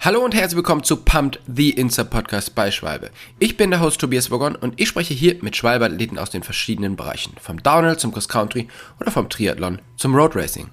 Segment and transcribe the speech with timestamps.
[0.00, 3.10] Hallo und herzlich willkommen zu Pumped, the Insta Podcast bei Schwalbe.
[3.40, 6.94] Ich bin der Host Tobias Wogon und ich spreche hier mit Schwalbe-Athleten aus den verschiedenen
[6.94, 7.34] Bereichen.
[7.40, 8.68] Vom Downhill zum Cross Country
[9.00, 10.68] oder vom Triathlon zum Road Racing.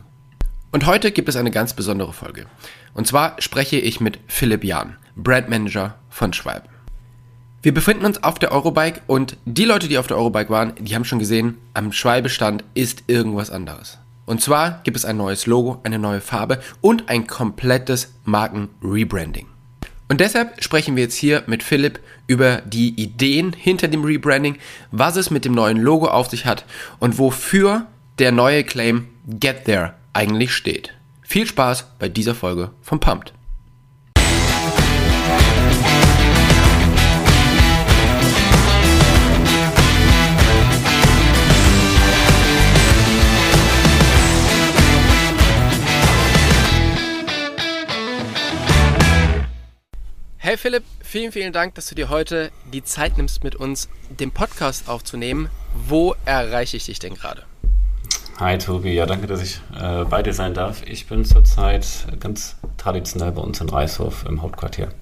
[0.71, 2.45] Und heute gibt es eine ganz besondere Folge.
[2.93, 6.69] Und zwar spreche ich mit Philipp Jahn, Brandmanager von Schwalbe.
[7.63, 10.93] Wir befinden uns auf der Eurobike und die Leute, die auf der Eurobike waren, die
[10.93, 13.97] haben schon gesehen, am Schwalbestand ist irgendwas anderes.
[14.25, 19.47] Und zwar gibt es ein neues Logo, eine neue Farbe und ein komplettes Marken-Rebranding.
[20.07, 24.57] Und deshalb sprechen wir jetzt hier mit Philipp über die Ideen hinter dem Rebranding,
[24.91, 26.65] was es mit dem neuen Logo auf sich hat
[26.99, 27.87] und wofür
[28.19, 30.93] der neue Claim Get There eigentlich steht.
[31.21, 33.33] Viel Spaß bei dieser Folge von Pumped.
[50.55, 54.31] Hey Philipp, vielen, vielen Dank, dass du dir heute die Zeit nimmst, mit uns den
[54.31, 55.49] Podcast aufzunehmen.
[55.73, 57.43] Wo erreiche ich dich denn gerade?
[58.39, 60.81] Hi Tobi, ja danke, dass ich äh, bei dir sein darf.
[60.87, 61.85] Ich bin zurzeit
[62.21, 64.93] ganz traditionell bei uns in Reishof im Hauptquartier.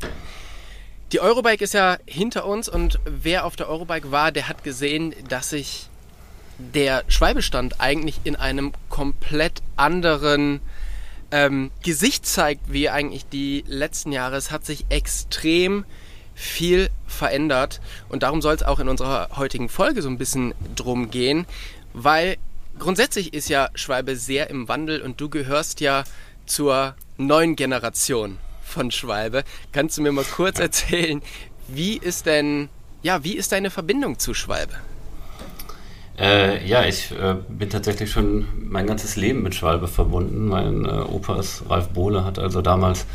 [1.11, 5.13] Die Eurobike ist ja hinter uns und wer auf der Eurobike war, der hat gesehen,
[5.29, 5.87] dass sich
[6.57, 10.61] der Schwalbestand eigentlich in einem komplett anderen
[11.33, 14.35] ähm, Gesicht zeigt, wie eigentlich die letzten Jahre.
[14.37, 15.83] Es hat sich extrem
[16.35, 21.09] viel verändert und darum soll es auch in unserer heutigen Folge so ein bisschen drum
[21.09, 21.45] gehen,
[21.93, 22.37] weil
[22.77, 26.03] grundsätzlich ist ja Schwalbe sehr im Wandel und du gehörst ja
[26.45, 29.43] zur neuen Generation von Schwalbe.
[29.71, 31.23] Kannst du mir mal kurz erzählen,
[31.67, 32.69] wie ist denn,
[33.01, 34.75] ja, wie ist deine Verbindung zu Schwalbe?
[36.17, 40.47] Äh, ja, ich äh, bin tatsächlich schon mein ganzes Leben mit Schwalbe verbunden.
[40.47, 43.05] Mein äh, Opa ist Ralf Bohle, hat also damals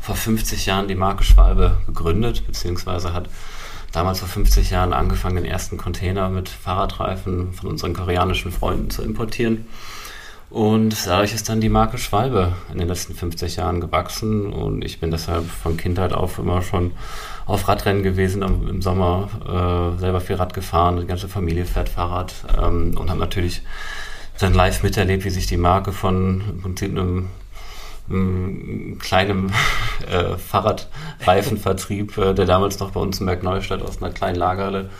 [0.00, 3.28] vor 50 Jahren die Marke Schwalbe gegründet, beziehungsweise hat
[3.92, 9.02] damals vor 50 Jahren angefangen, den ersten Container mit Fahrradreifen von unseren koreanischen Freunden zu
[9.02, 9.66] importieren.
[10.48, 14.52] Und dadurch ist dann die Marke Schwalbe in den letzten 50 Jahren gewachsen.
[14.52, 16.92] Und ich bin deshalb von Kindheit auf immer schon
[17.46, 22.34] auf Radrennen gewesen, im Sommer äh, selber viel Rad gefahren, die ganze Familie fährt Fahrrad
[22.60, 23.62] ähm, und habe natürlich
[24.40, 27.28] dann live miterlebt, wie sich die Marke von im Prinzip einem,
[29.00, 29.52] kleinen
[30.10, 34.90] äh, Fahrradreifenvertrieb, äh, der damals noch bei uns in Bergneustadt aus einer kleinen Lagerhalle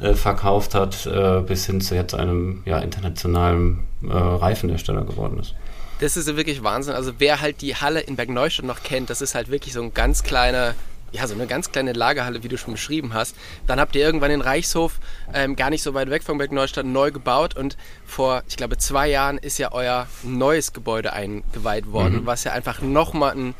[0.00, 5.54] äh, verkauft hat, äh, bis hin zu jetzt einem ja, internationalen äh, Reifenhersteller geworden ist.
[6.00, 6.94] Das ist wirklich Wahnsinn.
[6.94, 9.94] Also wer halt die Halle in Bergneustadt noch kennt, das ist halt wirklich so ein
[9.94, 10.74] ganz kleiner
[11.14, 13.36] ja, so eine ganz kleine Lagerhalle, wie du schon beschrieben hast.
[13.68, 14.98] Dann habt ihr irgendwann den Reichshof,
[15.32, 19.08] ähm, gar nicht so weit weg von Bergneustadt, neu gebaut und vor, ich glaube, zwei
[19.08, 22.26] Jahren ist ja euer neues Gebäude eingeweiht worden, mhm.
[22.26, 23.54] was ja einfach nochmal ein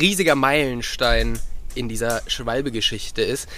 [0.00, 1.38] riesiger Meilenstein
[1.76, 3.48] in dieser Schwalbe-Geschichte ist.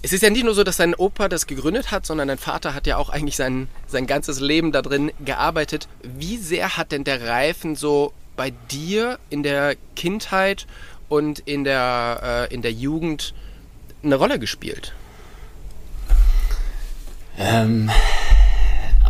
[0.00, 2.72] Es ist ja nicht nur so, dass dein Opa das gegründet hat, sondern dein Vater
[2.72, 5.88] hat ja auch eigentlich sein, sein ganzes Leben da drin gearbeitet.
[6.02, 10.66] Wie sehr hat denn der Reifen so bei dir in der Kindheit
[11.08, 13.34] und in der, äh, in der Jugend
[14.04, 14.94] eine Rolle gespielt?
[17.36, 17.90] Ähm,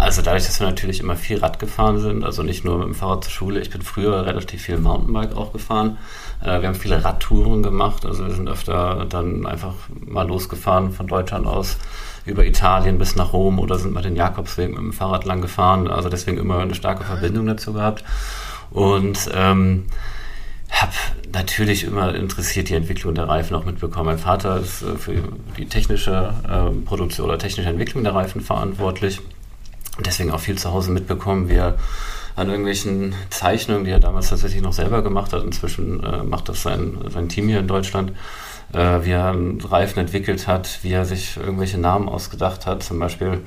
[0.09, 2.95] also dadurch, dass wir natürlich immer viel Rad gefahren sind, also nicht nur mit dem
[2.95, 5.99] Fahrrad zur Schule, ich bin früher relativ viel Mountainbike auch gefahren.
[6.43, 9.75] Äh, wir haben viele Radtouren gemacht, also wir sind öfter dann einfach
[10.07, 11.77] mal losgefahren von Deutschland aus
[12.25, 15.89] über Italien bis nach Rom oder sind mal den Jakobsweg mit dem Fahrrad lang gefahren.
[15.89, 18.03] Also deswegen immer eine starke Verbindung dazu gehabt.
[18.71, 19.89] Und ähm,
[20.71, 20.93] habe
[21.35, 24.07] natürlich immer interessiert die Entwicklung der Reifen auch mitbekommen.
[24.07, 25.23] Mein Vater ist äh, für
[25.59, 29.21] die technische äh, Produktion oder technische Entwicklung der Reifen verantwortlich
[30.05, 31.77] deswegen auch viel zu Hause mitbekommen, wie er
[32.37, 36.63] an irgendwelchen Zeichnungen, die er damals tatsächlich noch selber gemacht hat, inzwischen äh, macht das
[36.63, 38.13] sein, sein Team hier in Deutschland,
[38.73, 43.01] äh, wie er einen Reifen entwickelt hat, wie er sich irgendwelche Namen ausgedacht hat, zum
[43.01, 43.41] Beispiel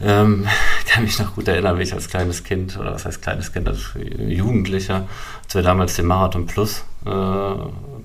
[0.00, 0.46] ähm,
[0.88, 3.68] kann mich noch gut erinnern, wie ich als kleines Kind, oder was heißt kleines Kind,
[3.68, 5.06] als Jugendlicher,
[5.44, 7.10] als wir damals den Marathon Plus äh,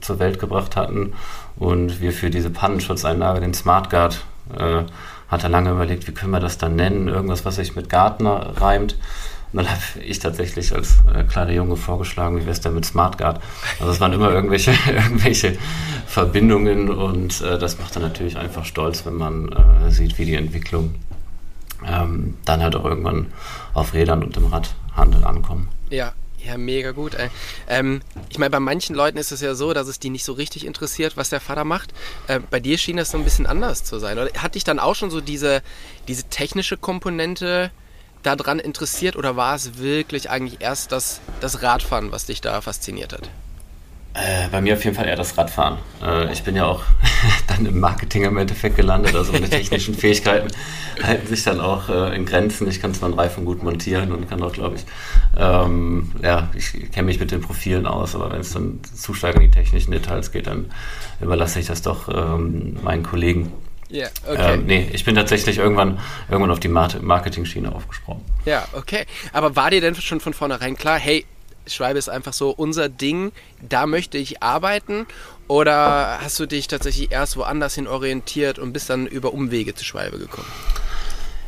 [0.02, 1.14] zur Welt gebracht hatten
[1.56, 4.26] und wir für diese Pannenschutzeinlage den Smart Guard
[4.58, 4.84] äh,
[5.28, 8.54] hat er lange überlegt, wie können wir das dann nennen, irgendwas, was sich mit Gartner
[8.58, 8.98] reimt.
[9.52, 12.86] Und dann habe ich tatsächlich als äh, kleiner Junge vorgeschlagen, wie wäre es denn mit
[12.86, 13.40] Smart Guard?
[13.80, 15.58] Also es waren immer irgendwelche, irgendwelche
[16.08, 20.36] Verbindungen und äh, das macht dann natürlich einfach stolz, wenn man äh, sieht, wie die
[20.36, 20.96] Entwicklung
[21.88, 23.28] ähm, dann halt auch irgendwann
[23.74, 25.68] auf Rädern und im Radhandel ankommen.
[25.90, 26.14] Ja,
[26.46, 27.16] ja, mega gut.
[27.68, 30.34] Ähm, ich meine, bei manchen Leuten ist es ja so, dass es die nicht so
[30.34, 31.94] richtig interessiert, was der Vater macht.
[32.28, 34.18] Äh, bei dir schien das so ein bisschen anders zu sein.
[34.20, 35.62] Oder hat dich dann auch schon so diese,
[36.08, 37.72] diese technische Komponente
[38.24, 43.14] daran interessiert oder war es wirklich eigentlich erst das, das Radfahren, was dich da fasziniert
[43.14, 43.30] hat?
[44.14, 45.80] Äh, bei mir auf jeden Fall eher das Radfahren.
[46.02, 46.84] Äh, ich bin ja auch
[47.64, 50.50] dann im Marketing im Endeffekt gelandet, also meine technischen Fähigkeiten
[51.02, 52.68] halten sich dann auch äh, in Grenzen.
[52.68, 54.86] Ich kann zwar einen Reifen gut montieren und kann auch, glaube ich,
[55.38, 59.36] ähm, ja, ich kenne mich mit den Profilen aus, aber wenn es dann zu stark
[59.36, 60.72] in die technischen Details geht, dann
[61.22, 63.52] überlasse ich das doch ähm, meinen Kollegen.
[63.90, 64.56] Ja, okay.
[64.56, 68.24] Ähm, nee, ich bin tatsächlich irgendwann, irgendwann auf die Marketing-Schiene aufgesprungen.
[68.46, 69.06] Ja, okay.
[69.34, 71.26] Aber war dir denn schon von vornherein klar, hey,
[71.68, 73.32] Schwalbe ist einfach so unser Ding,
[73.68, 75.06] da möchte ich arbeiten?
[75.48, 79.84] Oder hast du dich tatsächlich erst woanders hin orientiert und bist dann über Umwege zu
[79.84, 80.48] Schwalbe gekommen?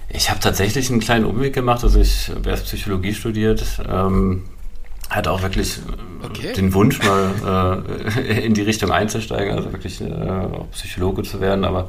[0.09, 1.83] Ich habe tatsächlich einen kleinen Umweg gemacht.
[1.83, 4.43] Also ich habe erst Psychologie studiert, ähm,
[5.09, 6.53] hatte auch wirklich äh, okay.
[6.53, 7.83] den Wunsch, mal
[8.17, 11.87] äh, in die Richtung einzusteigen, also wirklich äh, auch Psychologe zu werden, aber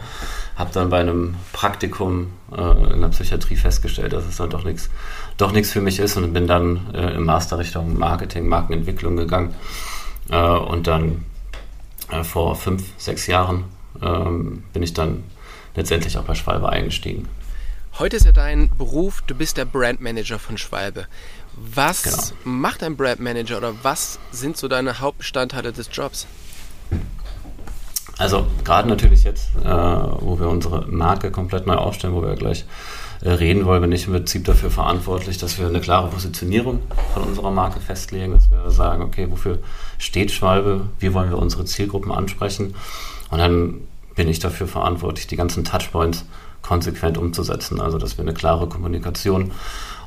[0.57, 4.91] habe dann bei einem Praktikum äh, in der Psychiatrie festgestellt, dass es dann doch nichts
[5.37, 9.55] doch nichts für mich ist und bin dann äh, im Master Richtung Marketing, Markenentwicklung gegangen
[10.31, 11.25] äh, und dann
[12.23, 13.65] vor fünf, sechs Jahren
[14.01, 15.25] ähm, bin ich dann
[15.75, 17.29] letztendlich auch bei Schwalbe eingestiegen.
[17.99, 21.07] Heute ist ja dein Beruf, du bist der Brandmanager von Schwalbe.
[21.57, 22.23] Was genau.
[22.45, 26.27] macht ein Brandmanager oder was sind so deine Hauptbestandteile des Jobs?
[28.19, 32.65] Also gerade natürlich jetzt, äh, wo wir unsere Marke komplett neu aufstellen, wo wir gleich
[33.23, 36.81] äh, reden wollen, bin ich im Prinzip dafür verantwortlich, dass wir eine klare Positionierung
[37.13, 39.59] von unserer Marke festlegen, dass wir sagen, okay, wofür
[39.99, 42.75] steht Schwalbe, wie wollen wir unsere Zielgruppen ansprechen
[43.31, 43.81] und dann
[44.15, 46.25] bin ich dafür verantwortlich, die ganzen Touchpoints
[46.63, 49.53] konsequent umzusetzen, also dass wir eine klare Kommunikation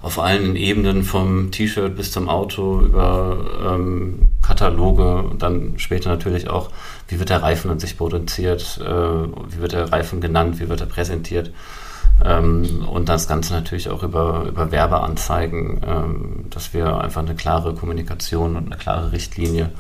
[0.02, 6.50] auf allen Ebenen vom T-Shirt bis zum Auto über ähm, Kataloge und dann später natürlich
[6.50, 6.70] auch,
[7.08, 10.82] wie wird der Reifen an sich produziert, äh, wie wird der Reifen genannt, wie wird
[10.82, 11.52] er präsentiert
[12.24, 17.74] ähm, und das Ganze natürlich auch über, über Werbeanzeigen, ähm, dass wir einfach eine klare
[17.74, 19.72] Kommunikation und eine klare Richtlinie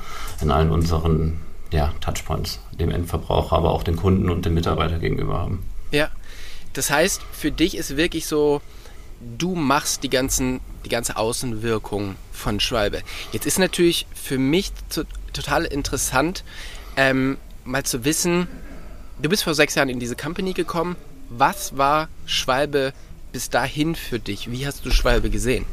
[0.41, 1.41] in allen unseren
[1.71, 5.63] ja, Touchpoints dem Endverbraucher, aber auch den Kunden und den Mitarbeiter gegenüber haben.
[5.91, 6.09] Ja,
[6.73, 8.61] das heißt, für dich ist wirklich so,
[9.19, 13.01] du machst die, ganzen, die ganze Außenwirkung von Schwalbe.
[13.31, 16.43] Jetzt ist natürlich für mich to total interessant,
[16.97, 18.47] ähm, mal zu wissen,
[19.21, 20.95] du bist vor sechs Jahren in diese Company gekommen,
[21.29, 22.93] was war Schwalbe
[23.31, 24.51] bis dahin für dich?
[24.51, 25.65] Wie hast du Schwalbe gesehen?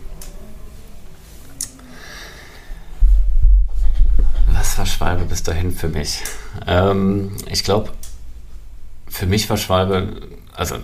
[4.49, 6.23] Was war Schwalbe bis dahin für mich?
[6.67, 7.93] Ähm, ich glaube,
[9.09, 10.21] für mich war Schwalbe,
[10.53, 10.77] also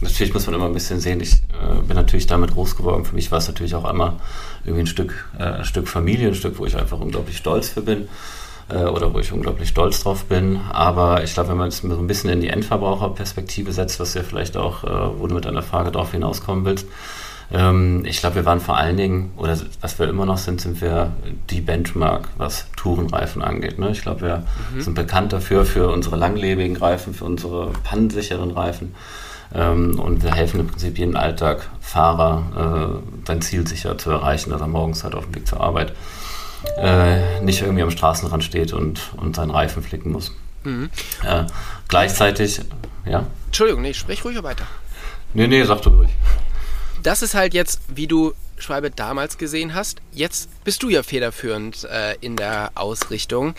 [0.00, 3.04] natürlich muss man immer ein bisschen sehen, ich äh, bin natürlich damit groß geworden.
[3.04, 4.14] Für mich war es natürlich auch einmal
[4.64, 7.82] irgendwie ein Stück, äh, ein Stück Familie, ein Stück, wo ich einfach unglaublich stolz für
[7.82, 8.08] bin
[8.70, 10.60] äh, oder wo ich unglaublich stolz drauf bin.
[10.72, 14.22] Aber ich glaube, wenn man es so ein bisschen in die Endverbraucherperspektive setzt, was ja
[14.22, 16.86] vielleicht auch, äh, wo du mit deiner Frage darauf hinauskommen willst,
[17.50, 20.80] ähm, ich glaube, wir waren vor allen Dingen, oder was wir immer noch sind, sind
[20.80, 21.12] wir
[21.50, 23.78] die Benchmark, was Tourenreifen angeht.
[23.78, 23.90] Ne?
[23.90, 24.80] Ich glaube, wir mhm.
[24.82, 28.94] sind bekannt dafür, für unsere langlebigen Reifen, für unsere pannensicheren Reifen.
[29.54, 34.60] Ähm, und wir helfen im Prinzip jedem Alltagfahrer, äh, sein Ziel sicher zu erreichen, dass
[34.60, 35.94] er morgens halt auf dem Weg zur Arbeit
[36.76, 40.32] äh, nicht irgendwie am Straßenrand steht und, und seinen Reifen flicken muss.
[40.64, 40.90] Mhm.
[41.24, 41.44] Äh,
[41.88, 42.60] gleichzeitig,
[43.06, 43.26] ja.
[43.46, 44.66] Entschuldigung, nee, sprich ruhig weiter.
[45.34, 46.10] Nee, nee, sag du ruhig.
[47.02, 50.00] Das ist halt jetzt, wie du Schwalbe damals gesehen hast.
[50.12, 53.54] Jetzt bist du ja federführend äh, in der Ausrichtung.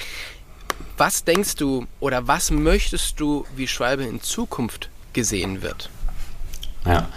[0.97, 4.89] Was denkst du oder was möchtest du, wie Schwalbe in Zukunft
[5.19, 5.89] gesehen wird?
[6.85, 7.07] Ja,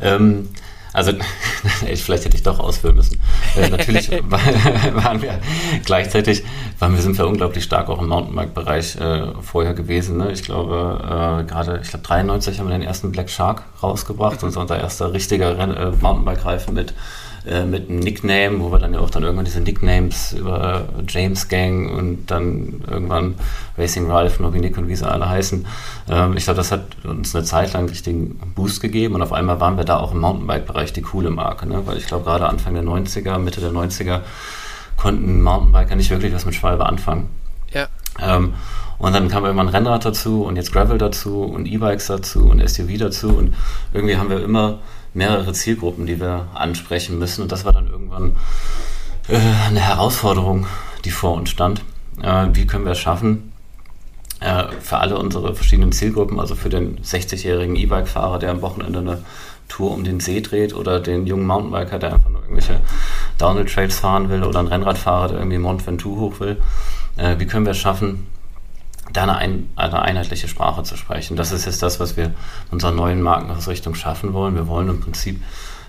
[0.00, 0.48] ähm,
[0.94, 1.12] also,
[1.94, 3.20] vielleicht hätte ich doch ausführen müssen.
[3.56, 5.38] Äh, natürlich waren wir
[5.84, 6.44] gleichzeitig,
[6.78, 10.18] waren wir, sind wir unglaublich stark auch im Mountainbike-Bereich äh, vorher gewesen.
[10.18, 10.32] Ne?
[10.32, 14.48] Ich glaube, äh, gerade, ich glaube, 93 haben wir den ersten Black Shark rausgebracht, mhm.
[14.48, 16.94] unser erster richtiger äh, Mountainbike-Reifen mit
[17.46, 21.48] äh, mit einem Nickname, wo wir dann ja auch dann irgendwann diese Nicknames über James
[21.48, 23.34] Gang und dann irgendwann
[23.76, 25.66] Racing Ralph, Nobby Nick und wie sie alle heißen.
[26.08, 29.32] Ähm, ich glaube, das hat uns eine Zeit lang einen richtigen Boost gegeben und auf
[29.32, 31.82] einmal waren wir da auch im Mountainbike-Bereich die coole Marke, ne?
[31.84, 34.20] weil ich glaube, gerade Anfang der 90er, Mitte der 90er
[34.96, 37.28] konnten Mountainbiker nicht wirklich was mit Schwalbe anfangen.
[37.72, 37.88] Ja.
[38.20, 38.54] Ähm,
[38.98, 42.98] und dann kam irgendwann Rennrad dazu und jetzt Gravel dazu und E-Bikes dazu und SUV
[42.98, 43.52] dazu und
[43.92, 44.78] irgendwie haben wir immer
[45.14, 47.42] mehrere Zielgruppen, die wir ansprechen müssen.
[47.42, 48.36] Und das war dann irgendwann
[49.28, 49.36] äh,
[49.68, 50.66] eine Herausforderung,
[51.04, 51.82] die vor uns stand.
[52.22, 53.52] Äh, wie können wir es schaffen,
[54.40, 59.24] äh, für alle unsere verschiedenen Zielgruppen, also für den 60-jährigen E-Bike-Fahrer, der am Wochenende eine
[59.68, 62.80] Tour um den See dreht oder den jungen Mountainbiker, der einfach nur irgendwelche
[63.38, 66.60] Downhill-Trails fahren will oder ein Rennradfahrer, der irgendwie Mont Ventoux hoch will.
[67.16, 68.26] Äh, wie können wir es schaffen,
[69.12, 71.36] da eine, ein, eine, einheitliche Sprache zu sprechen.
[71.36, 72.34] Das ist jetzt das, was wir in
[72.70, 74.54] unserer neuen Markenausrichtung schaffen wollen.
[74.54, 75.42] Wir wollen im Prinzip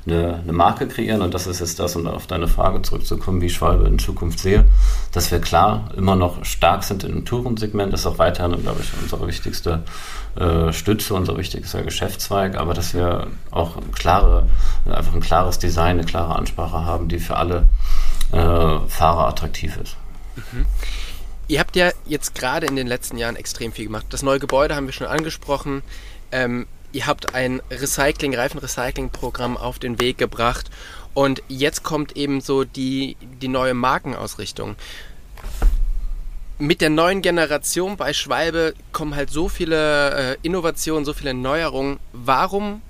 [0.06, 3.46] eine, eine, Marke kreieren und das ist jetzt das, um auf deine Frage zurückzukommen, wie
[3.46, 4.66] ich Schwalbe in Zukunft sehe,
[5.14, 8.92] dass wir klar immer noch stark sind im Tourensegment, das ist auch weiterhin, glaube ich,
[9.02, 9.84] unsere wichtigste
[10.36, 14.48] äh, Stütze, unser wichtigster Geschäftszweig, aber dass wir auch klare,
[14.86, 17.70] einfach ein klares Design, eine klare Ansprache haben, die für alle
[18.34, 19.96] äh, Fahrer attraktiv ist.
[20.36, 20.66] Mhm.
[21.48, 24.06] Ihr habt ja jetzt gerade in den letzten Jahren extrem viel gemacht.
[24.10, 25.84] Das neue Gebäude haben wir schon angesprochen.
[26.32, 30.70] Ähm, ihr habt ein Recycling, Reifenrecycling-Programm auf den Weg gebracht
[31.14, 34.76] und jetzt kommt eben so die, die neue Markenausrichtung.
[36.60, 42.00] Mit der neuen Generation bei Schwalbe kommen halt so viele äh, Innovationen, so viele Neuerungen.
[42.14, 42.82] Warum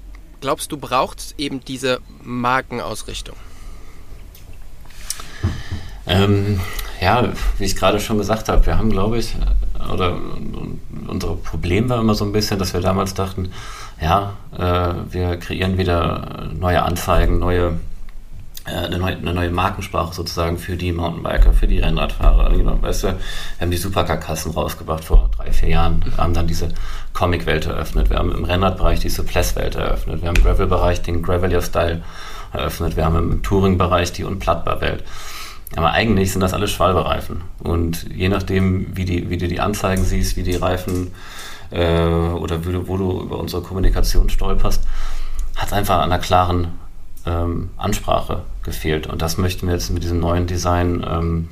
[0.41, 3.36] glaubst du, braucht es eben diese Markenausrichtung?
[6.05, 6.60] Ähm,
[7.01, 9.36] ja, wie ich gerade schon gesagt habe, wir haben, glaube ich,
[9.91, 10.17] oder
[11.07, 13.51] unser Problem war immer so ein bisschen, dass wir damals dachten,
[14.01, 17.79] ja, äh, wir kreieren wieder neue Anzeigen, neue,
[18.65, 22.51] äh, eine, neue, eine neue Markensprache sozusagen für die Mountainbiker, für die Rennradfahrer.
[22.81, 23.15] Weißt du, wir
[23.62, 26.69] haben die Supercar-Kassen rausgebracht vor drei, vier Jahren, wir haben dann diese
[27.13, 32.01] Comic-Welt eröffnet, wir haben im Rennradbereich die Suppress-Welt eröffnet, wir haben im Gravel-Bereich den Gravelier-Style
[32.51, 35.03] eröffnet, wir haben im Touring-Bereich die Unplattbar-Welt.
[35.75, 37.42] Aber eigentlich sind das alles Schwalbereifen.
[37.63, 41.12] Und je nachdem, wie, die, wie du die Anzeigen siehst, wie die Reifen
[41.72, 44.84] äh, oder wo, wo du über unsere Kommunikation stolperst,
[45.56, 46.68] hat es einfach an einer klaren
[47.25, 49.08] ähm, Ansprache gefehlt.
[49.08, 51.50] Und das möchten wir jetzt mit diesem neuen Design ähm,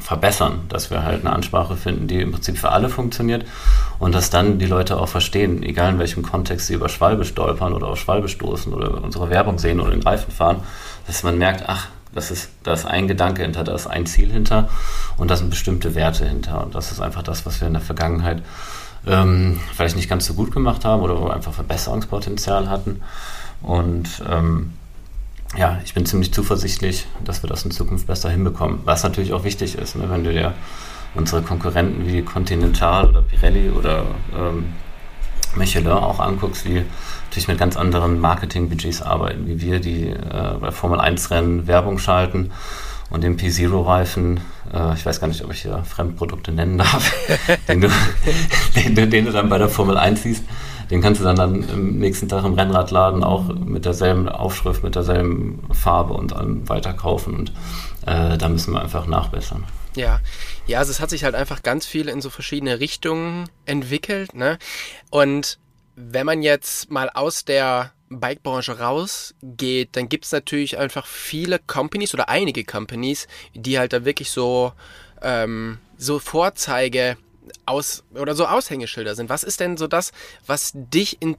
[0.00, 3.44] verbessern, dass wir halt eine Ansprache finden, die im Prinzip für alle funktioniert
[3.98, 7.72] und dass dann die Leute auch verstehen, egal in welchem Kontext sie über Schwalbe stolpern
[7.72, 10.62] oder auf Schwalbe stoßen oder unsere Werbung sehen oder den Reifen fahren,
[11.06, 14.30] dass man merkt, ach, das ist, da ist ein Gedanke hinter, da ist ein Ziel
[14.30, 14.68] hinter
[15.16, 16.64] und da sind bestimmte Werte hinter.
[16.64, 18.42] Und das ist einfach das, was wir in der Vergangenheit
[19.06, 23.02] ähm, vielleicht nicht ganz so gut gemacht haben oder wo wir einfach Verbesserungspotenzial hatten.
[23.62, 24.72] Und ähm,
[25.56, 28.80] ja, ich bin ziemlich zuversichtlich, dass wir das in Zukunft besser hinbekommen.
[28.84, 30.54] Was natürlich auch wichtig ist, ne, wenn du dir
[31.14, 34.04] unsere Konkurrenten wie Continental oder Pirelli oder
[34.36, 34.72] ähm,
[35.56, 36.84] Michelin auch anguckst, die
[37.26, 41.98] natürlich mit ganz anderen Marketingbudgets arbeiten, wie wir, die äh, bei Formel 1 Rennen Werbung
[41.98, 42.50] schalten
[43.10, 44.40] und den P0-Reifen,
[44.72, 47.12] äh, ich weiß gar nicht, ob ich hier Fremdprodukte nennen darf,
[47.68, 47.88] den, du,
[48.76, 50.44] den, den, du dann bei der Formel 1 siehst,
[50.90, 54.94] den kannst du dann, dann im nächsten Tag im Rennradladen auch mit derselben Aufschrift, mit
[54.94, 57.52] derselben Farbe und dann weiterkaufen und
[58.06, 59.64] äh, da müssen wir einfach nachbessern.
[59.96, 60.20] Ja,
[60.66, 64.58] ja, also es hat sich halt einfach ganz viel in so verschiedene Richtungen entwickelt, ne?
[65.10, 65.58] Und
[65.94, 72.12] wenn man jetzt mal aus der Bike-Branche rausgeht, dann gibt es natürlich einfach viele Companies
[72.14, 74.72] oder einige Companies, die halt da wirklich so,
[75.22, 77.16] ähm, so Vorzeige
[77.66, 79.28] aus oder so Aushängeschilder sind.
[79.28, 80.12] Was ist denn so das,
[80.46, 81.36] was dich in,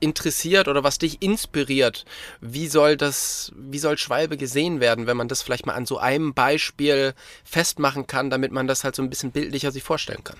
[0.00, 2.04] interessiert oder was dich inspiriert?
[2.40, 5.98] Wie soll das, wie soll Schwalbe gesehen werden, wenn man das vielleicht mal an so
[5.98, 10.36] einem Beispiel festmachen kann, damit man das halt so ein bisschen bildlicher sich vorstellen kann?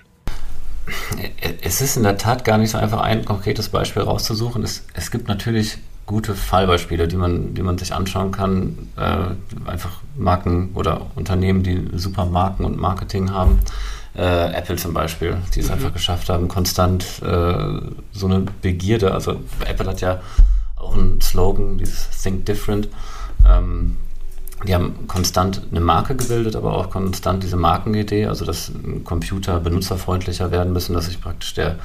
[1.61, 4.63] Es ist in der Tat gar nicht so einfach, ein konkretes Beispiel rauszusuchen.
[4.63, 8.89] Es, es gibt natürlich gute Fallbeispiele, die man, die man sich anschauen kann.
[8.95, 13.59] Äh, einfach Marken oder Unternehmen, die super Marken und Marketing haben.
[14.17, 15.73] Äh, Apple zum Beispiel, die es mhm.
[15.73, 17.81] einfach geschafft haben, konstant äh,
[18.11, 19.13] so eine Begierde.
[19.13, 20.21] Also Apple hat ja
[20.75, 22.87] auch einen Slogan, dieses Think Different.
[23.47, 23.97] Ähm,
[24.65, 28.71] die haben konstant eine Marke gebildet, aber auch konstant diese Markenidee, also dass
[29.03, 31.75] Computer benutzerfreundlicher werden müssen, dass sich praktisch der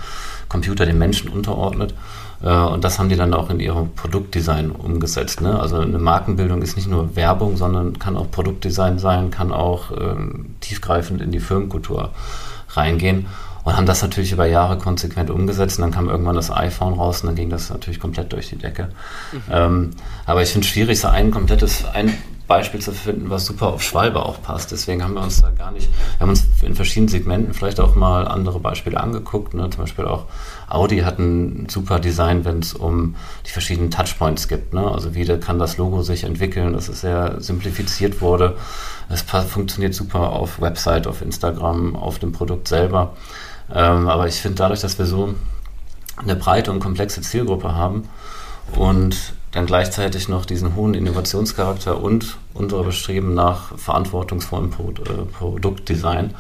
[0.48, 1.94] Computer den Menschen unterordnet.
[2.42, 5.42] Äh, und das haben die dann auch in ihrem Produktdesign umgesetzt.
[5.42, 5.58] Ne?
[5.58, 10.54] Also eine Markenbildung ist nicht nur Werbung, sondern kann auch Produktdesign sein, kann auch ähm,
[10.60, 12.10] tiefgreifend in die Firmenkultur
[12.70, 13.26] reingehen
[13.64, 15.78] und haben das natürlich über Jahre konsequent umgesetzt.
[15.78, 18.56] Und dann kam irgendwann das iPhone raus und dann ging das natürlich komplett durch die
[18.56, 18.88] Decke.
[19.32, 19.40] Mhm.
[19.50, 19.90] Ähm,
[20.26, 22.12] aber ich finde es schwierig, so ein komplettes, ein
[22.52, 24.72] Beispiel zu finden, was super auf Schwalbe auch passt.
[24.72, 27.94] Deswegen haben wir uns da gar nicht, wir haben uns in verschiedenen Segmenten vielleicht auch
[27.94, 29.54] mal andere Beispiele angeguckt.
[29.54, 29.70] Ne?
[29.70, 30.26] Zum Beispiel auch
[30.68, 33.14] Audi hat ein super Design, wenn es um
[33.46, 34.74] die verschiedenen Touchpoints gibt.
[34.74, 34.86] Ne?
[34.86, 38.58] Also wie kann das Logo sich entwickeln, dass es sehr simplifiziert wurde.
[39.08, 43.14] Es funktioniert super auf Website, auf Instagram, auf dem Produkt selber.
[43.74, 45.34] Ähm, aber ich finde dadurch, dass wir so
[46.18, 48.10] eine breite und komplexe Zielgruppe haben
[48.76, 56.34] und dann gleichzeitig noch diesen hohen Innovationscharakter und unsere Bestreben nach verantwortungsvollem Pro äh, Produktdesign,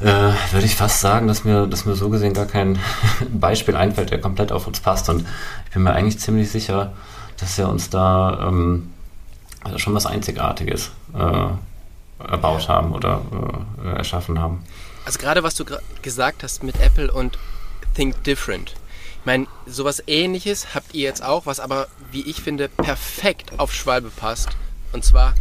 [0.00, 2.78] äh, würde ich fast sagen, dass mir, dass mir so gesehen gar kein
[3.32, 5.08] Beispiel einfällt, der komplett auf uns passt.
[5.08, 5.24] Und
[5.66, 6.92] ich bin mir eigentlich ziemlich sicher,
[7.38, 8.90] dass wir uns da ähm,
[9.62, 13.22] also schon was Einzigartiges äh, erbaut haben oder
[13.84, 14.64] äh, erschaffen haben.
[15.04, 15.64] Also gerade was du
[16.02, 17.38] gesagt hast mit Apple und
[17.94, 18.74] Think Different
[19.22, 23.72] Ich meine, sowas ähnliches habt ihr jetzt auch, was aber, wie ich finde, perfekt auf
[23.72, 24.48] Schwalbe passt.
[24.92, 25.34] Und zwar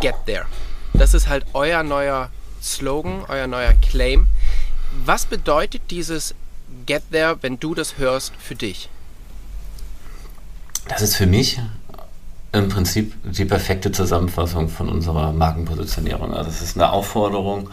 [0.00, 0.46] Get There.
[0.94, 2.30] Das ist halt euer neuer
[2.62, 4.26] Slogan, euer neuer Claim.
[5.04, 6.34] Was bedeutet dieses
[6.86, 8.88] Get There, wenn du das hörst, für dich?
[10.88, 11.60] Das ist für mich
[12.52, 16.32] im Prinzip die perfekte Zusammenfassung von unserer Markenpositionierung.
[16.32, 17.68] Also es ist eine Aufforderung,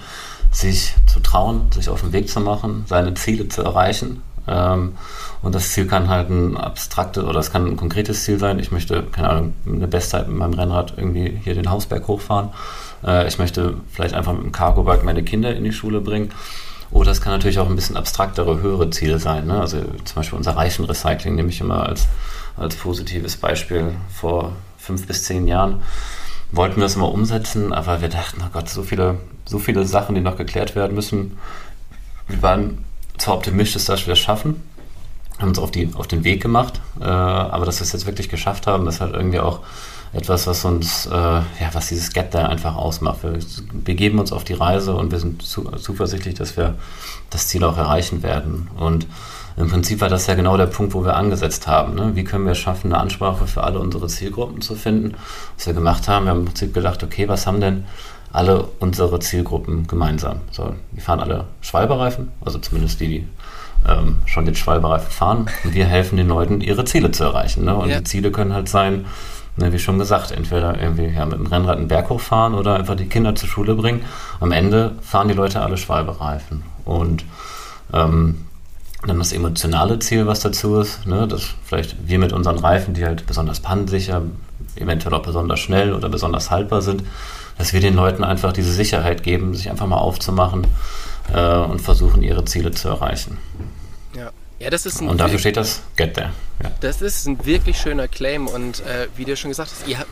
[0.52, 4.22] sich zu trauen, sich auf den Weg zu machen, seine Ziele zu erreichen.
[4.48, 4.94] Ähm,
[5.42, 8.60] und das Ziel kann halt ein abstraktes oder es kann ein konkretes Ziel sein.
[8.60, 12.50] Ich möchte, keine Ahnung, eine Bestzeit mit meinem Rennrad irgendwie hier den Hausberg hochfahren.
[13.06, 16.32] Äh, ich möchte vielleicht einfach mit dem Cargo-Bike meine Kinder in die Schule bringen.
[16.90, 19.48] Oder es kann natürlich auch ein bisschen abstraktere, höhere Ziele sein.
[19.48, 19.60] Ne?
[19.60, 22.08] Also zum Beispiel unser Reichenrecycling nehme ich immer als,
[22.56, 25.82] als positives Beispiel vor fünf bis zehn Jahren
[26.52, 30.16] wollten wir das immer umsetzen, aber wir dachten, oh Gott, so viele, so viele Sachen,
[30.16, 31.38] die noch geklärt werden müssen.
[32.28, 32.86] Wir waren
[33.18, 34.62] zwar optimistisch, dass wir das schaffen,
[35.40, 38.30] haben uns auf, die, auf den Weg gemacht, äh, aber dass wir es jetzt wirklich
[38.30, 39.62] geschafft haben, ist halt irgendwie auch
[40.14, 41.44] etwas, was uns, äh, ja,
[41.74, 43.24] was dieses Get da einfach ausmacht.
[43.24, 43.38] Wir
[43.84, 46.76] begeben uns auf die Reise und wir sind zu, zuversichtlich, dass wir
[47.30, 48.70] das Ziel auch erreichen werden.
[48.78, 49.06] Und
[49.58, 51.96] im Prinzip war das ja genau der Punkt, wo wir angesetzt haben.
[51.96, 52.12] Ne?
[52.16, 55.16] Wie können wir es schaffen, eine Ansprache für alle unsere Zielgruppen zu finden?
[55.58, 57.86] Was wir gemacht haben, wir haben im Prinzip gedacht, okay, was haben denn
[58.32, 60.42] alle unsere Zielgruppen gemeinsam?
[60.52, 63.28] So, die fahren alle Schwalbereifen, also zumindest die, die
[63.88, 65.46] ähm, schon den Schwalbereifen fahren.
[65.64, 67.66] Und wir helfen den Leuten, ihre Ziele zu erreichen.
[67.66, 67.76] Ne?
[67.76, 67.98] Und ja.
[68.00, 69.06] die Ziele können halt sein,
[69.56, 72.96] ne, wie schon gesagt, entweder irgendwie ja, mit dem Rennrad einen Berg hochfahren oder einfach
[72.96, 74.02] die Kinder zur Schule bringen.
[74.40, 76.64] Am Ende fahren die Leute alle Schwalbereifen.
[76.86, 77.26] Und
[77.94, 78.46] ähm,
[79.06, 83.06] dann das emotionale Ziel, was dazu ist, ne, dass vielleicht wir mit unseren Reifen, die
[83.06, 84.24] halt besonders pannensicher,
[84.80, 87.04] eventuell auch besonders schnell oder besonders haltbar sind,
[87.58, 90.68] dass wir den Leuten einfach diese Sicherheit geben, sich einfach mal aufzumachen
[91.34, 93.38] äh, und versuchen, ihre Ziele zu erreichen.
[94.16, 94.32] Ja.
[94.60, 96.32] Ja, das ist und dafür steht das Get There.
[96.64, 96.72] Ja.
[96.80, 100.04] Das ist ein wirklich schöner Claim und äh, wie du schon gesagt hast, ihr,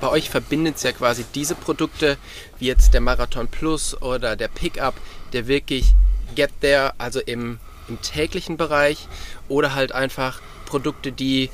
[0.00, 2.16] bei euch verbindet es ja quasi diese Produkte,
[2.58, 4.94] wie jetzt der Marathon Plus oder der Pickup,
[5.32, 5.94] der wirklich
[6.34, 9.06] Get There, also im im täglichen Bereich
[9.48, 11.50] oder halt einfach Produkte, die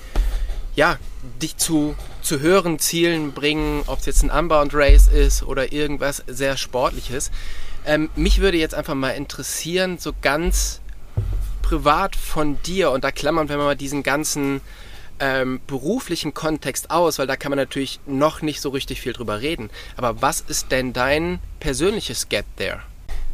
[0.79, 0.97] ja,
[1.43, 6.23] dich zu, zu höheren Zielen bringen, ob es jetzt ein Unbound Race ist oder irgendwas
[6.29, 7.33] sehr Sportliches.
[7.85, 10.81] Ähm, mich würde jetzt einfach mal interessieren, so ganz
[11.63, 14.61] privat von dir, und da klammern wir mal diesen ganzen
[15.19, 19.41] ähm, beruflichen Kontext aus, weil da kann man natürlich noch nicht so richtig viel drüber
[19.41, 19.71] reden.
[19.97, 22.83] Aber was ist denn dein persönliches Get There?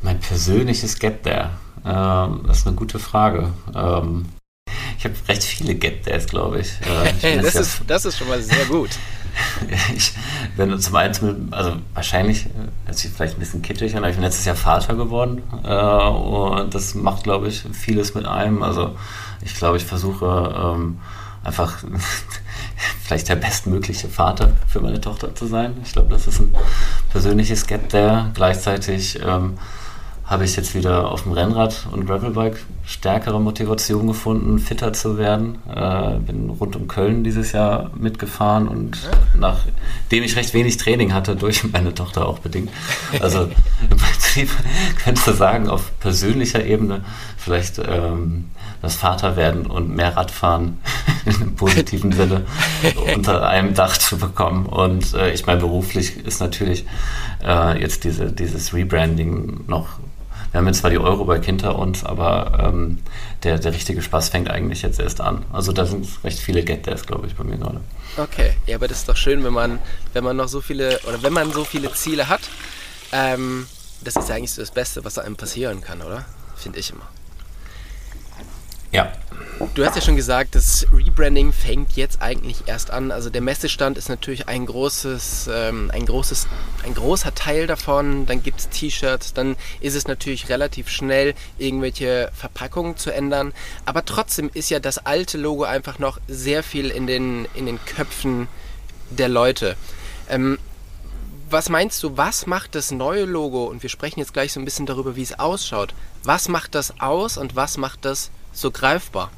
[0.00, 1.50] Mein persönliches Get There.
[1.84, 3.52] Ähm, das ist eine gute Frage.
[3.74, 4.30] Ähm,
[5.04, 6.72] ich habe recht viele Get Days, glaube ich.
[7.22, 8.90] Äh, ich das, ist, das ist schon mal sehr gut.
[9.94, 10.14] ich
[10.56, 12.46] bin zum einen, also wahrscheinlich,
[12.86, 15.68] hört sich vielleicht ein bisschen kitschig an, aber ich bin letztes Jahr Vater geworden äh,
[15.68, 18.62] und das macht, glaube ich, vieles mit einem.
[18.62, 18.96] Also
[19.44, 20.24] ich glaube, ich versuche
[20.56, 21.00] ähm,
[21.42, 21.84] einfach
[23.04, 25.74] vielleicht der bestmögliche Vater für meine Tochter zu sein.
[25.84, 26.54] Ich glaube, das ist ein
[27.10, 28.30] persönliches Get There.
[28.34, 29.58] Gleichzeitig ähm,
[30.26, 32.56] habe ich jetzt wieder auf dem Rennrad und Gravelbike
[32.86, 35.58] stärkere Motivation gefunden, fitter zu werden.
[35.68, 38.98] Äh, bin rund um Köln dieses Jahr mitgefahren und
[39.38, 42.70] nachdem ich recht wenig Training hatte, durch meine Tochter auch bedingt.
[43.20, 43.48] Also
[43.90, 44.50] im Prinzip
[45.04, 47.04] könntest du sagen, auf persönlicher Ebene
[47.36, 50.78] vielleicht ähm, das Vaterwerden und mehr Radfahren
[51.26, 52.42] im positiven Sinne
[53.14, 54.66] unter einem Dach zu bekommen.
[54.66, 56.86] Und äh, ich meine, beruflich ist natürlich
[57.44, 59.98] äh, jetzt diese, dieses Rebranding noch
[60.54, 63.00] wir haben jetzt zwar die Eurobike hinter uns, aber ähm,
[63.42, 65.44] der, der richtige Spaß fängt eigentlich jetzt erst an.
[65.52, 67.80] Also da sind recht viele Get-Days, glaube ich, bei mir gerade.
[68.16, 69.80] Okay, ja, aber das ist doch schön, wenn man,
[70.12, 72.42] wenn man noch so viele, oder wenn man so viele Ziele hat.
[73.10, 73.66] Ähm,
[74.04, 76.24] das ist ja eigentlich so das Beste, was einem passieren kann, oder?
[76.54, 77.08] Finde ich immer.
[78.92, 79.10] Ja.
[79.74, 83.10] Du hast ja schon gesagt, das Rebranding fängt jetzt eigentlich erst an.
[83.10, 86.46] Also der Messestand ist natürlich ein großes, ähm, ein großes,
[86.84, 88.26] ein großer Teil davon.
[88.26, 93.52] Dann gibt es T-Shirts, dann ist es natürlich relativ schnell, irgendwelche Verpackungen zu ändern.
[93.84, 97.84] Aber trotzdem ist ja das alte Logo einfach noch sehr viel in den, in den
[97.84, 98.48] Köpfen
[99.10, 99.76] der Leute.
[100.28, 100.58] Ähm,
[101.48, 103.64] was meinst du, was macht das neue Logo?
[103.64, 105.94] Und wir sprechen jetzt gleich so ein bisschen darüber, wie es ausschaut.
[106.22, 109.30] Was macht das aus und was macht das so greifbar?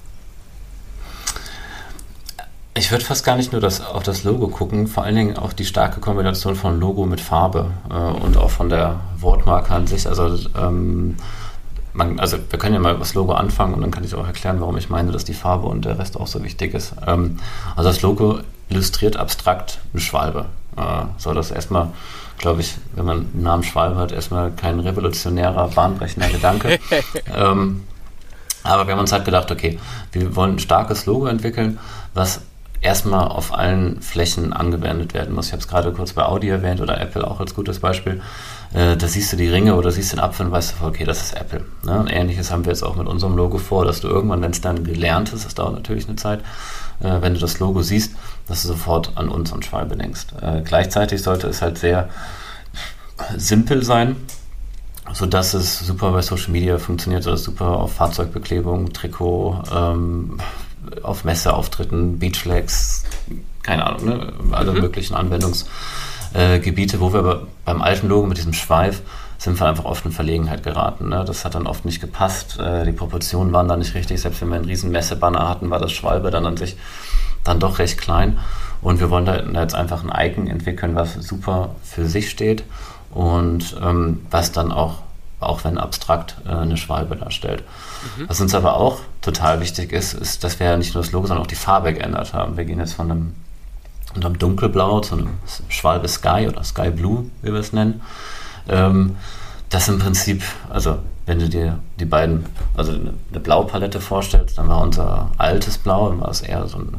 [2.79, 5.55] Ich würde fast gar nicht nur das, auf das Logo gucken, vor allen Dingen auch
[5.55, 10.07] die starke Kombination von Logo mit Farbe äh, und auch von der Wortmarke an sich.
[10.07, 11.17] Also, ähm,
[11.95, 14.61] man, also wir können ja mal das Logo anfangen und dann kann ich auch erklären,
[14.61, 16.93] warum ich meine, dass die Farbe und der Rest auch so wichtig ist.
[17.07, 17.39] Ähm,
[17.75, 20.45] also das Logo illustriert abstrakt eine Schwalbe.
[20.77, 21.89] Äh, so, das erstmal,
[22.37, 26.79] glaube ich, wenn man einen Namen Schwalbe hat, erstmal kein revolutionärer, bahnbrechender Gedanke.
[27.35, 27.85] ähm,
[28.67, 29.79] Aber wir haben uns halt gedacht, okay,
[30.13, 31.79] wir wollen ein starkes Logo entwickeln,
[32.15, 32.41] was
[32.81, 35.47] erstmal auf allen Flächen angewendet werden muss.
[35.47, 38.21] Ich habe es gerade kurz bei Audi erwähnt oder Apple auch als gutes Beispiel.
[38.75, 41.23] Äh, da siehst du die Ringe oder siehst den Apfel und weißt du, okay, das
[41.23, 41.65] ist Apple.
[41.85, 41.99] Ne?
[41.99, 44.61] Und ähnliches haben wir jetzt auch mit unserem Logo vor, dass du irgendwann, wenn es
[44.61, 46.41] dann gelernt ist, das dauert natürlich eine Zeit,
[47.01, 48.15] äh, wenn du das Logo siehst,
[48.47, 50.27] dass du sofort an uns und Schwalbe denkst.
[50.41, 52.09] Äh, gleichzeitig sollte es halt sehr
[53.37, 54.17] simpel sein,
[55.13, 60.39] sodass es super bei Social Media funktioniert, sodass super auf Fahrzeugbeklebung, Trikot, ähm,
[61.03, 63.05] auf Messeauftritten, Beachlegs,
[63.63, 64.33] keine Ahnung, ne?
[64.53, 64.81] alle mhm.
[64.81, 69.03] möglichen Anwendungsgebiete, äh, wo wir beim alten Logo mit diesem Schweif
[69.39, 71.11] sind wir einfach oft in Verlegenheit geraten.
[71.11, 71.25] Ne?
[71.27, 74.49] Das hat dann oft nicht gepasst, äh, die Proportionen waren da nicht richtig, selbst wenn
[74.49, 76.77] wir einen riesen Messebanner hatten, war das Schwalbe dann an sich
[77.45, 78.39] dann doch recht klein.
[78.83, 82.65] Und wir wollen da jetzt einfach ein Icon entwickeln, was super für sich steht
[83.17, 84.97] und ähm, was dann auch,
[85.41, 87.65] auch wenn abstrakt, äh, eine Schwalbe darstellt.
[88.19, 88.29] Mhm.
[88.29, 91.43] Was uns aber auch total wichtig ist, ist, dass wir nicht nur das Logo, sondern
[91.43, 92.59] auch die Farbe geändert haben.
[92.59, 93.35] Wir gehen jetzt von einem,
[94.13, 95.31] von einem dunkelblau zu einem
[95.71, 98.03] Schwalbe Sky oder Sky Blue, wie wir es nennen.
[98.69, 99.17] Ähm,
[99.71, 102.45] das im Prinzip, also wenn du dir die beiden,
[102.77, 106.79] also eine, eine Blaupalette vorstellst, dann war unser altes Blau, dann war es eher so
[106.79, 106.97] ein,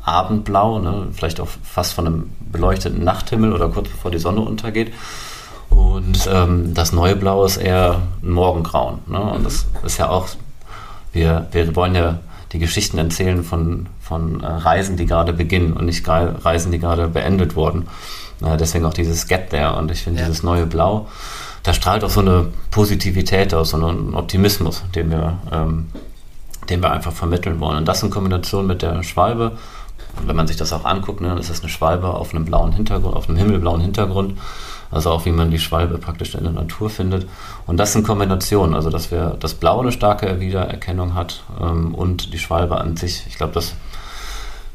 [0.00, 1.08] Abendblau, ne?
[1.12, 4.92] vielleicht auch fast von einem beleuchteten Nachthimmel oder kurz bevor die Sonne untergeht.
[5.76, 9.00] Und ähm, das neue Blau ist eher ein Morgengrauen.
[9.06, 9.20] Ne?
[9.20, 10.26] Und das ist ja auch,
[11.12, 12.18] wir, wir wollen ja
[12.52, 17.08] die Geschichten erzählen von, von äh, Reisen, die gerade beginnen und nicht Reisen, die gerade
[17.08, 17.88] beendet wurden.
[18.42, 19.74] Äh, deswegen auch dieses Get There.
[19.74, 20.26] Und ich finde ja.
[20.26, 21.08] dieses neue Blau,
[21.62, 25.88] da strahlt auch so eine Positivität aus, so einen Optimismus, den wir, ähm,
[26.70, 27.76] den wir einfach vermitteln wollen.
[27.76, 29.52] Und das in Kombination mit der Schwalbe.
[30.18, 32.46] Und wenn man sich das auch anguckt, ne, dann ist das eine Schwalbe auf einem
[32.46, 34.38] blauen Hintergrund, auf einem himmelblauen Hintergrund.
[34.90, 37.28] Also auch wie man die Schwalbe praktisch in der Natur findet.
[37.66, 42.32] Und das in Kombination, also dass wir das Blau eine starke Wiedererkennung hat ähm, und
[42.32, 43.24] die Schwalbe an sich.
[43.28, 43.74] Ich glaube, dass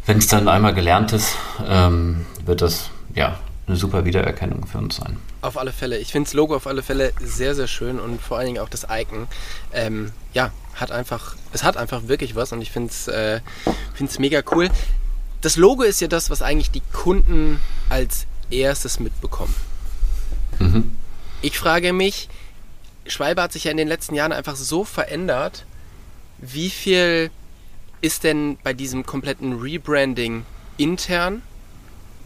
[0.06, 1.36] wenn es dann einmal gelernt ist,
[1.68, 5.18] ähm, wird das ja eine super Wiedererkennung für uns sein.
[5.42, 5.98] Auf alle Fälle.
[5.98, 8.70] Ich finde das Logo auf alle Fälle sehr, sehr schön und vor allen Dingen auch
[8.70, 9.28] das Icon.
[9.74, 13.40] Ähm, ja, hat einfach, es hat einfach wirklich was und ich finde es äh,
[14.20, 14.70] mega cool.
[15.42, 19.56] Das Logo ist ja das, was eigentlich die Kunden als erstes mitbekommen.
[20.62, 20.92] Mhm.
[21.42, 22.30] Ich frage mich,
[23.08, 25.66] Schwalbe hat sich ja in den letzten Jahren einfach so verändert.
[26.38, 27.32] Wie viel
[28.02, 30.46] ist denn bei diesem kompletten Rebranding
[30.78, 31.42] intern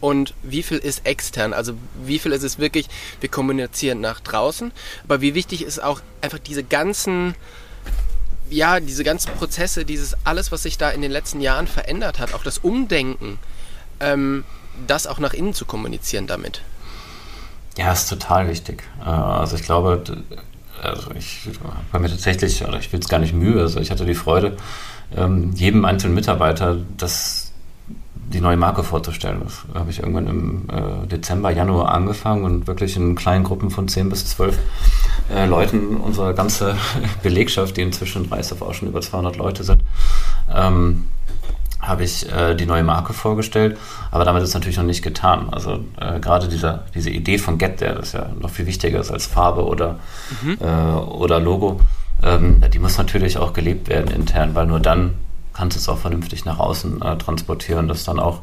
[0.00, 1.52] und wie viel ist extern?
[1.52, 2.88] Also wie viel ist es wirklich,
[3.20, 4.72] wir kommunizieren nach draußen,
[5.04, 7.34] aber wie wichtig ist auch einfach diese ganzen,
[8.50, 12.34] ja, diese ganzen Prozesse, dieses alles, was sich da in den letzten Jahren verändert hat,
[12.34, 13.38] auch das Umdenken,
[14.00, 14.44] ähm,
[14.86, 16.62] das auch nach innen zu kommunizieren damit?
[17.76, 18.82] Ja, ist total wichtig.
[19.04, 20.02] Äh, also ich glaube,
[20.82, 21.48] also ich
[21.92, 24.56] habe mir tatsächlich, oder ich will es gar nicht Mühe, also ich hatte die Freude,
[25.16, 27.52] ähm, jedem einzelnen Mitarbeiter das,
[28.32, 29.40] die neue Marke vorzustellen.
[29.44, 33.88] Das habe ich irgendwann im äh, Dezember, Januar angefangen und wirklich in kleinen Gruppen von
[33.88, 34.58] 10 bis 12
[35.34, 36.76] äh, Leuten, unsere ganze
[37.22, 39.82] Belegschaft, die inzwischen weiß auf auch schon über 200 Leute sind,
[40.52, 41.06] ähm,
[41.80, 43.78] habe ich äh, die neue Marke vorgestellt,
[44.10, 45.48] aber damit ist natürlich noch nicht getan.
[45.50, 49.10] Also äh, gerade diese, diese Idee von Get There, das ja noch viel wichtiger ist
[49.10, 49.98] als Farbe oder,
[50.42, 50.58] mhm.
[50.60, 51.80] äh, oder Logo,
[52.22, 55.14] ähm, die muss natürlich auch gelebt werden intern, weil nur dann
[55.52, 57.88] kannst du es auch vernünftig nach außen äh, transportieren.
[57.88, 58.40] Das ist dann auch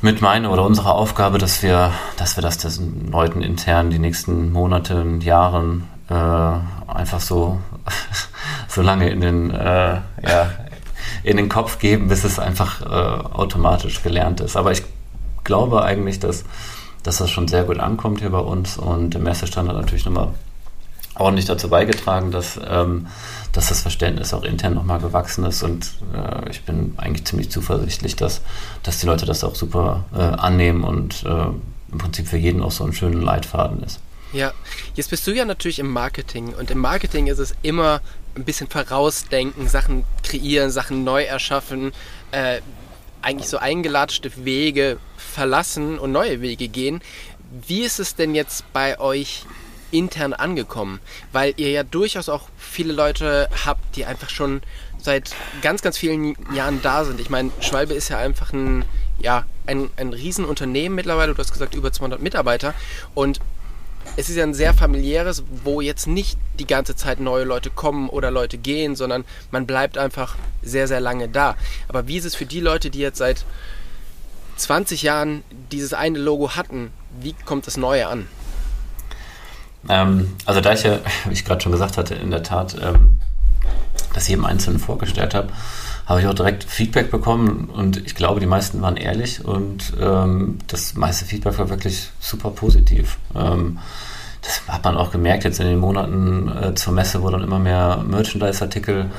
[0.00, 4.52] mit meiner oder unserer Aufgabe, dass wir, dass wir das den Leuten intern die nächsten
[4.52, 7.60] Monate, Jahren äh, einfach so,
[8.68, 10.50] so lange in den, äh, ja,
[11.22, 14.56] in den Kopf geben, bis es einfach äh, automatisch gelernt ist.
[14.56, 14.82] Aber ich
[15.44, 16.44] glaube eigentlich, dass,
[17.02, 20.28] dass das schon sehr gut ankommt hier bei uns und der Messestand hat natürlich nochmal
[21.14, 23.06] ordentlich dazu beigetragen, dass, ähm,
[23.52, 28.16] dass das Verständnis auch intern nochmal gewachsen ist und äh, ich bin eigentlich ziemlich zuversichtlich,
[28.16, 28.40] dass,
[28.82, 31.46] dass die Leute das auch super äh, annehmen und äh,
[31.92, 34.00] im Prinzip für jeden auch so einen schönen Leitfaden ist.
[34.32, 34.52] Ja,
[34.94, 38.00] jetzt bist du ja natürlich im Marketing und im Marketing ist es immer
[38.34, 41.92] ein bisschen vorausdenken, Sachen kreieren, Sachen neu erschaffen,
[42.30, 42.60] äh,
[43.20, 47.00] eigentlich so eingelatschte Wege verlassen und neue Wege gehen.
[47.66, 49.44] Wie ist es denn jetzt bei euch
[49.90, 51.00] intern angekommen?
[51.32, 54.62] Weil ihr ja durchaus auch viele Leute habt, die einfach schon
[54.98, 57.20] seit ganz, ganz vielen Jahren da sind.
[57.20, 58.84] Ich meine, Schwalbe ist ja einfach ein,
[59.20, 61.34] ja, ein, ein Riesenunternehmen mittlerweile.
[61.34, 62.74] Du hast gesagt, über 200 Mitarbeiter.
[63.14, 63.40] Und
[64.16, 68.08] es ist ja ein sehr familiäres, wo jetzt nicht die ganze Zeit neue Leute kommen
[68.08, 71.56] oder Leute gehen, sondern man bleibt einfach sehr, sehr lange da.
[71.88, 73.44] Aber wie ist es für die Leute, die jetzt seit
[74.56, 78.28] 20 Jahren dieses eine Logo hatten, wie kommt das Neue an?
[79.88, 83.18] Ähm, also da ich ja, wie ich gerade schon gesagt hatte, in der Tat ähm,
[84.12, 85.48] das jedem Einzelnen vorgestellt habe,
[86.12, 90.58] habe ich auch direkt Feedback bekommen und ich glaube, die meisten waren ehrlich und ähm,
[90.66, 93.18] das meiste Feedback war wirklich super positiv.
[93.34, 93.78] Ähm,
[94.42, 97.58] das hat man auch gemerkt jetzt in den Monaten äh, zur Messe, wo dann immer
[97.58, 99.10] mehr Merchandise-Artikel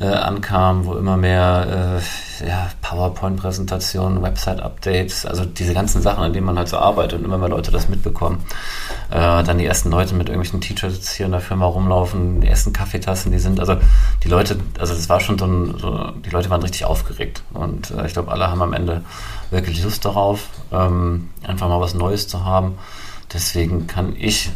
[0.00, 2.00] äh, ankam, wo immer mehr
[2.40, 7.24] äh, ja, PowerPoint-Präsentationen, Website-Updates, also diese ganzen Sachen, an denen man halt so arbeitet und
[7.24, 8.44] immer mehr Leute das mitbekommen.
[9.10, 12.72] Äh, dann die ersten Leute mit irgendwelchen T-Shirts hier in der Firma rumlaufen, die ersten
[12.72, 13.76] Kaffeetassen, die sind, also
[14.24, 17.92] die Leute, also das war schon so ein, so, die Leute waren richtig aufgeregt und
[17.92, 19.02] äh, ich glaube, alle haben am Ende
[19.50, 22.78] wirklich Lust darauf, ähm, einfach mal was Neues zu haben.
[23.32, 24.50] Deswegen kann ich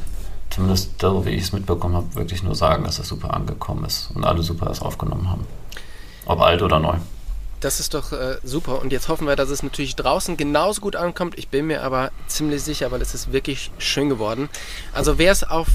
[0.59, 4.11] zumindest so wie ich es mitbekommen habe, wirklich nur sagen, dass es super angekommen ist
[4.14, 5.47] und alle super es aufgenommen haben.
[6.27, 6.97] Ob alt oder neu.
[7.61, 8.81] Das ist doch äh, super.
[8.81, 11.37] Und jetzt hoffen wir, dass es natürlich draußen genauso gut ankommt.
[11.37, 14.49] Ich bin mir aber ziemlich sicher, weil es ist wirklich schön geworden.
[14.92, 15.66] Also wer es auf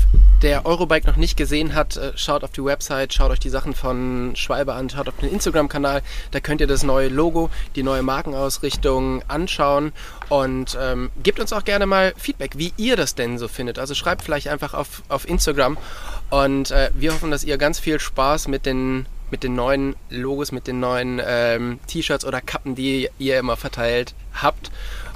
[0.42, 3.74] der Eurobike noch nicht gesehen hat, äh, schaut auf die Website, schaut euch die Sachen
[3.74, 6.02] von Schwalbe an, schaut auf den Instagram-Kanal.
[6.32, 9.92] Da könnt ihr das neue Logo, die neue Markenausrichtung anschauen
[10.30, 13.78] und ähm, gebt uns auch gerne mal Feedback, wie ihr das denn so findet.
[13.78, 15.78] Also schreibt vielleicht einfach auf, auf Instagram
[16.30, 20.52] und äh, wir hoffen, dass ihr ganz viel Spaß mit den mit den neuen Logos,
[20.52, 24.70] mit den neuen ähm, T-Shirts oder Kappen, die ihr immer verteilt habt.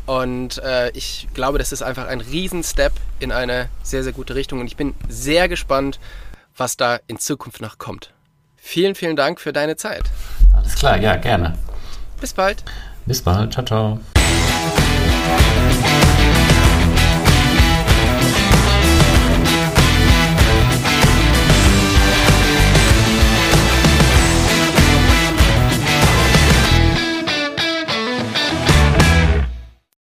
[0.07, 4.59] Und äh, ich glaube, das ist einfach ein Riesen-Step in eine sehr, sehr gute Richtung.
[4.59, 5.99] Und ich bin sehr gespannt,
[6.55, 8.11] was da in Zukunft noch kommt.
[8.55, 10.05] Vielen, vielen Dank für deine Zeit.
[10.55, 11.53] Alles klar, ja, gerne.
[12.19, 12.63] Bis bald.
[13.05, 13.53] Bis bald.
[13.53, 13.99] Ciao, ciao.